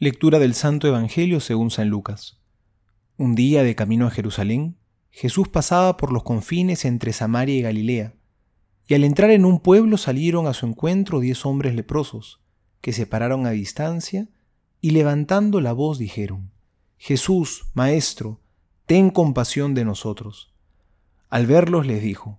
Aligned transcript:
Lectura 0.00 0.38
del 0.38 0.54
Santo 0.54 0.86
Evangelio 0.86 1.40
según 1.40 1.72
San 1.72 1.88
Lucas. 1.88 2.38
Un 3.16 3.34
día 3.34 3.64
de 3.64 3.74
camino 3.74 4.06
a 4.06 4.12
Jerusalén, 4.12 4.76
Jesús 5.10 5.48
pasaba 5.48 5.96
por 5.96 6.12
los 6.12 6.22
confines 6.22 6.84
entre 6.84 7.12
Samaria 7.12 7.56
y 7.56 7.62
Galilea, 7.62 8.14
y 8.86 8.94
al 8.94 9.02
entrar 9.02 9.32
en 9.32 9.44
un 9.44 9.58
pueblo 9.58 9.96
salieron 9.96 10.46
a 10.46 10.54
su 10.54 10.66
encuentro 10.66 11.18
diez 11.18 11.44
hombres 11.44 11.74
leprosos, 11.74 12.40
que 12.80 12.92
se 12.92 13.06
pararon 13.06 13.44
a 13.44 13.50
distancia, 13.50 14.28
y 14.80 14.90
levantando 14.90 15.60
la 15.60 15.72
voz 15.72 15.98
dijeron, 15.98 16.52
Jesús, 16.96 17.64
Maestro, 17.74 18.40
ten 18.86 19.10
compasión 19.10 19.74
de 19.74 19.84
nosotros. 19.84 20.54
Al 21.28 21.48
verlos 21.48 21.88
les 21.88 22.00
dijo, 22.00 22.38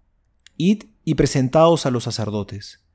Id 0.56 0.84
y 1.04 1.16
presentaos 1.16 1.86
a 1.86 1.92
los 1.92 2.06
sacerdotes. 2.06 2.86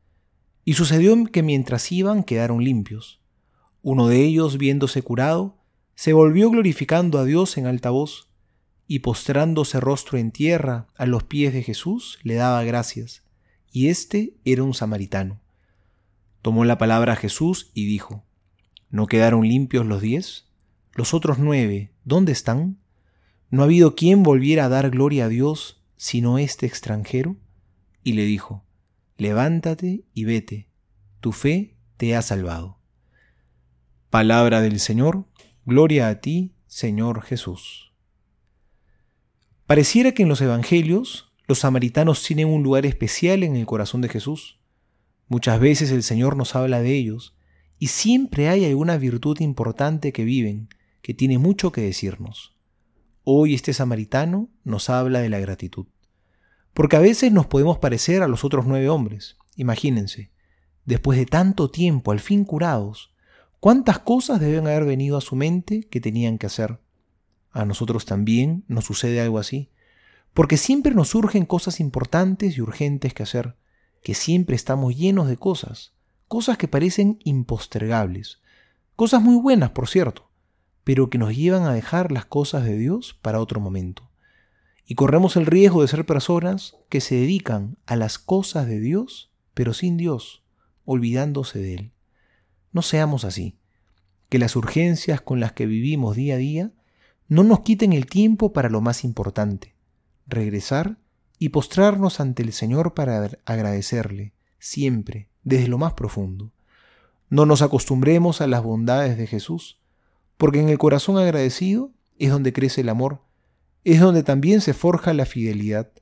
Y 0.65 0.73
sucedió 0.73 1.23
que 1.27 1.43
mientras 1.43 1.93
iban 1.93 2.25
quedaron 2.25 2.65
limpios. 2.65 3.21
Uno 3.87 4.09
de 4.09 4.25
ellos, 4.25 4.57
viéndose 4.57 5.03
curado, 5.03 5.59
se 5.95 6.15
volvió 6.15 6.49
glorificando 6.49 7.19
a 7.19 7.27
Dios 7.27 7.59
en 7.59 7.67
alta 7.67 7.91
voz, 7.91 8.31
y 8.87 9.01
postrándose 9.01 9.79
rostro 9.79 10.17
en 10.17 10.31
tierra 10.31 10.87
a 10.97 11.05
los 11.05 11.25
pies 11.25 11.53
de 11.53 11.63
Jesús, 11.63 12.19
le 12.23 12.33
daba 12.35 12.65
gracias, 12.65 13.25
y 13.71 13.89
éste 13.89 14.39
era 14.47 14.63
un 14.63 14.73
samaritano. 14.73 15.39
Tomó 16.41 16.65
la 16.65 16.79
palabra 16.79 17.15
Jesús 17.15 17.73
y 17.75 17.85
dijo, 17.85 18.25
¿No 18.89 19.07
quedaron 19.07 19.47
limpios 19.47 19.85
los 19.85 20.01
diez? 20.01 20.47
¿Los 20.95 21.13
otros 21.13 21.39
nueve, 21.39 21.93
dónde 22.05 22.33
están? 22.33 22.79
¿No 23.51 23.61
ha 23.61 23.65
habido 23.67 23.95
quien 23.95 24.23
volviera 24.23 24.65
a 24.65 24.71
dar 24.71 24.89
gloria 24.89 25.27
a 25.27 25.29
Dios 25.29 25.85
sino 25.99 26.39
este 26.39 26.65
extranjero? 26.65 27.37
Y 28.03 28.15
le 28.15 28.25
dijo, 28.25 28.65
Levántate 29.19 30.07
y 30.15 30.25
vete, 30.25 30.71
tu 31.21 31.33
fe 31.33 31.77
te 31.99 32.17
ha 32.17 32.23
salvado. 32.23 32.79
Palabra 34.15 34.61
del 34.61 34.79
Señor, 34.79 35.25
gloria 35.67 36.07
a 36.07 36.21
ti, 36.21 36.55
Señor 36.69 37.23
Jesús. 37.23 37.93
Pareciera 39.67 40.13
que 40.13 40.23
en 40.23 40.29
los 40.29 40.41
Evangelios 40.41 41.33
los 41.49 41.59
samaritanos 41.59 42.23
tienen 42.23 42.47
un 42.47 42.63
lugar 42.63 42.87
especial 42.87 43.43
en 43.43 43.57
el 43.57 43.67
corazón 43.67 44.03
de 44.03 44.09
Jesús. 44.09 44.61
Muchas 45.27 45.59
veces 45.59 45.91
el 45.91 46.05
Señor 46.05 46.37
nos 46.37 46.55
habla 46.55 46.81
de 46.81 46.95
ellos 46.95 47.37
y 47.81 47.89
siempre 47.89 48.49
hay 48.49 48.65
alguna 48.65 48.99
virtud 48.99 49.41
importante 49.41 50.13
que 50.13 50.23
viven, 50.23 50.69
que 51.03 51.13
tiene 51.13 51.39
mucho 51.39 51.73
que 51.73 51.81
decirnos. 51.81 52.57
Hoy 53.25 53.53
este 53.53 53.73
samaritano 53.73 54.49
nos 54.63 54.91
habla 54.91 55.23
de 55.23 55.29
la 55.29 55.41
gratitud. 55.41 55.87
Porque 56.73 56.95
a 56.95 57.01
veces 57.01 57.33
nos 57.33 57.47
podemos 57.47 57.79
parecer 57.79 58.23
a 58.23 58.29
los 58.29 58.45
otros 58.45 58.65
nueve 58.65 58.89
hombres. 58.89 59.39
Imagínense, 59.57 60.31
después 60.85 61.19
de 61.19 61.27
tanto 61.27 61.69
tiempo, 61.69 62.13
al 62.13 62.21
fin 62.21 62.45
curados, 62.45 63.14
¿Cuántas 63.65 64.01
cosas 64.01 64.41
deben 64.41 64.67
haber 64.67 64.85
venido 64.85 65.17
a 65.17 65.23
su 65.23 65.37
mente 65.37 65.89
que 65.89 65.99
tenían 65.99 66.37
que 66.37 66.45
hacer? 66.45 66.81
A 67.51 67.65
nosotros 67.65 68.05
también 68.05 68.63
nos 68.69 68.85
sucede 68.85 69.23
algo 69.23 69.39
así, 69.39 69.71
porque 70.35 70.59
siempre 70.59 70.95
nos 70.95 71.09
surgen 71.09 71.47
cosas 71.47 71.81
importantes 71.81 72.59
y 72.59 72.61
urgentes 72.61 73.15
que 73.15 73.23
hacer, 73.23 73.57
que 74.03 74.13
siempre 74.13 74.55
estamos 74.55 74.95
llenos 74.95 75.29
de 75.29 75.39
cosas, 75.39 75.95
cosas 76.29 76.59
que 76.59 76.69
parecen 76.69 77.19
impostergables, 77.25 78.43
cosas 78.97 79.23
muy 79.23 79.41
buenas, 79.41 79.71
por 79.71 79.89
cierto, 79.89 80.29
pero 80.85 81.09
que 81.09 81.17
nos 81.17 81.35
llevan 81.35 81.63
a 81.63 81.73
dejar 81.73 82.13
las 82.13 82.27
cosas 82.27 82.65
de 82.65 82.77
Dios 82.77 83.19
para 83.23 83.41
otro 83.41 83.61
momento. 83.61 84.11
Y 84.85 84.95
corremos 84.95 85.39
el 85.39 85.47
riesgo 85.47 85.81
de 85.81 85.89
ser 85.89 86.05
personas 86.05 86.77
que 86.91 87.01
se 87.01 87.15
dedican 87.15 87.79
a 87.87 87.97
las 87.97 88.19
cosas 88.19 88.67
de 88.67 88.79
Dios, 88.79 89.33
pero 89.55 89.73
sin 89.73 89.97
Dios, 89.97 90.45
olvidándose 90.85 91.61
de 91.61 91.75
Él. 91.77 91.94
No 92.75 92.83
seamos 92.83 93.25
así. 93.25 93.57
Que 94.29 94.39
las 94.39 94.57
urgencias 94.57 95.21
con 95.23 95.41
las 95.41 95.53
que 95.53 95.65
vivimos 95.65 96.17
día 96.17 96.35
a 96.35 96.39
día 96.39 96.73
no 97.29 97.45
nos 97.45 97.61
quiten 97.61 97.93
el 97.93 98.07
tiempo 98.07 98.53
para 98.53 98.69
lo 98.69 98.81
más 98.81 99.05
importante, 99.05 99.75
regresar 100.27 100.99
y 101.39 101.51
postrarnos 101.51 102.19
ante 102.19 102.43
el 102.43 102.53
Señor 102.53 102.93
para 102.93 103.31
agradecerle, 103.45 104.35
siempre, 104.59 105.29
desde 105.45 105.69
lo 105.69 105.79
más 105.79 105.95
profundo. 105.95 106.51
No 107.31 107.47
nos 107.47 107.63
acostumbremos 107.63 108.41
a 108.41 108.49
las 108.49 108.63
bondades 108.63 109.17
de 109.17 109.29
Jesús, 109.29 109.79
porque 110.37 110.61
en 110.61 110.69
el 110.69 110.79
corazón 110.79 111.17
agradecido 111.17 111.93
es 112.19 112.31
donde 112.31 112.53
crece 112.53 112.81
el 112.81 112.89
amor, 112.89 113.23
es 113.85 114.01
donde 114.01 114.25
también 114.25 114.61
se 114.61 114.75
forja 114.75 115.15
la 115.15 115.27
fidelidad, 115.27 115.93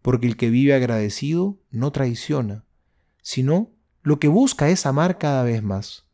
porque 0.00 0.26
el 0.26 0.38
que 0.38 0.48
vive 0.48 0.74
agradecido 0.74 1.58
no 1.70 1.92
traiciona, 1.92 2.64
sino 3.20 3.70
lo 4.02 4.18
que 4.18 4.28
busca 4.28 4.70
es 4.70 4.86
amar 4.86 5.18
cada 5.18 5.42
vez 5.42 5.62
más. 5.62 6.05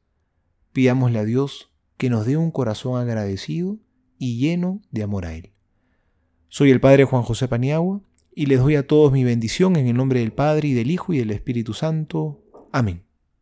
Pidámosle 0.72 1.18
a 1.18 1.24
Dios 1.24 1.72
que 1.96 2.10
nos 2.10 2.26
dé 2.26 2.36
un 2.36 2.50
corazón 2.50 3.00
agradecido 3.00 3.78
y 4.18 4.38
lleno 4.38 4.80
de 4.90 5.02
amor 5.02 5.26
a 5.26 5.34
Él. 5.34 5.52
Soy 6.48 6.70
el 6.70 6.80
Padre 6.80 7.04
Juan 7.04 7.22
José 7.22 7.48
Paniagua 7.48 8.00
y 8.34 8.46
les 8.46 8.60
doy 8.60 8.76
a 8.76 8.86
todos 8.86 9.12
mi 9.12 9.24
bendición 9.24 9.76
en 9.76 9.86
el 9.86 9.96
nombre 9.96 10.20
del 10.20 10.32
Padre 10.32 10.68
y 10.68 10.72
del 10.74 10.90
Hijo 10.90 11.12
y 11.12 11.18
del 11.18 11.30
Espíritu 11.30 11.74
Santo. 11.74 12.42
Amén. 12.72 13.04